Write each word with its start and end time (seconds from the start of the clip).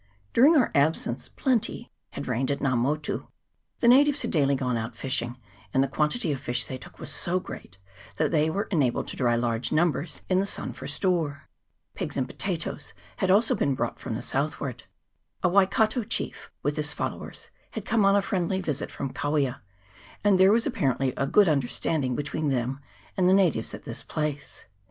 During 0.33 0.57
our 0.57 0.71
absence 0.73 1.29
plenty 1.29 1.91
had 2.13 2.27
reigned 2.27 2.49
at 2.49 2.57
Nga 2.59 2.75
Motu: 2.75 3.27
the 3.81 3.87
natives 3.87 4.23
had 4.23 4.31
daily 4.31 4.55
gone 4.55 4.75
out 4.75 4.95
fishing, 4.95 5.37
and 5.75 5.83
the 5.83 5.87
quantity 5.87 6.31
of 6.31 6.39
fish 6.39 6.65
they 6.65 6.79
took 6.79 6.97
was 6.97 7.11
so 7.11 7.39
great, 7.39 7.77
that 8.15 8.31
they 8.31 8.49
were 8.49 8.63
enabled 8.71 9.07
to 9.09 9.15
dry 9.15 9.35
large 9.35 9.71
numbers 9.71 10.23
in 10.27 10.39
the 10.39 10.47
sun 10.47 10.73
for 10.73 10.87
store. 10.87 11.47
Pigs 11.93 12.17
and 12.17 12.25
potatoes 12.27 12.95
had 13.17 13.29
also 13.29 13.53
been 13.53 13.75
brought 13.75 14.03
1 14.03 14.15
Miro 14.15 14.23
longipes, 14.23 14.33
Less. 14.33 14.59
152 15.41 15.43
EXCURSION 15.43 15.45
RESUMED 15.45 15.45
[PART 15.45 15.45
I. 15.45 15.45
from 15.45 15.53
the 15.53 15.53
southward. 15.53 15.53
A 15.53 15.53
Waikato 15.53 16.03
chief, 16.03 16.51
with 16.63 16.75
his 16.77 16.93
followers, 16.93 17.49
had 17.73 17.85
come 17.85 18.03
on 18.03 18.15
a 18.15 18.23
friendly 18.23 18.59
visit 18.59 18.89
from 18.89 19.13
Kawia, 19.13 19.61
and 20.23 20.39
there 20.39 20.51
was 20.51 20.65
apparently 20.65 21.13
a 21.15 21.27
good 21.27 21.47
understanding 21.47 22.15
between 22.15 22.49
them 22.49 22.79
and 23.15 23.29
the 23.29 23.33
natives 23.33 23.75
at 23.75 23.83
this 23.83 24.01
place. 24.01 24.65